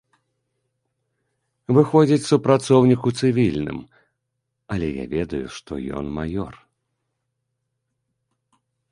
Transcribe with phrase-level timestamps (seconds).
[1.77, 3.79] Выходзіць супрацоўнік у цывільным,
[4.75, 6.53] але я ведаю, што ён маёр.